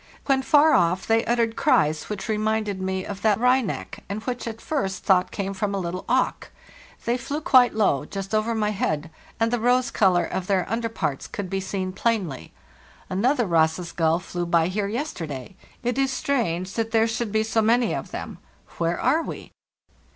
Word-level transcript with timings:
When 0.25 0.41
far 0.41 0.73
off 0.73 1.05
they 1.05 1.23
uttered 1.25 1.55
cries 1.55 2.09
which 2.09 2.27
reminded 2.27 2.81
me 2.81 3.05
of 3.05 3.21
that 3.21 3.33
of 3.37 3.39
the 3.39 3.43
wryneck, 3.45 4.03
and 4.09 4.19
which 4.23 4.47
I 4.47 4.49
at 4.49 4.59
first 4.59 5.03
thought 5.03 5.29
came 5.29 5.53
from 5.53 5.75
a 5.75 5.79
little 5.79 6.05
auk. 6.09 6.49
They 7.05 7.19
flew 7.19 7.39
quite 7.39 7.75
low, 7.75 8.05
just 8.05 8.33
over 8.33 8.55
my 8.55 8.71
head, 8.71 9.11
and 9.39 9.51
the 9.51 9.59
rose 9.59 9.91
color 9.91 10.25
of 10.25 10.47
their 10.47 10.67
under 10.67 10.89
parts 10.89 11.27
could 11.27 11.51
be 11.51 11.59
seen 11.59 11.93
plainly. 11.93 12.51
Another 13.11 13.45
Ross's 13.45 13.91
gull 13.91 14.17
flew 14.17 14.47
by 14.47 14.69
here 14.69 14.87
yesterday. 14.87 15.55
It 15.83 15.99
is 15.99 16.09
strange 16.11 16.73
that 16.73 16.89
there 16.89 17.05
should 17.05 17.31
be 17.31 17.43
so 17.43 17.61
many 17.61 17.93
of 17.93 18.09
them. 18.09 18.39
Where 18.79 18.99
are 18.99 19.21
we? 19.21 19.51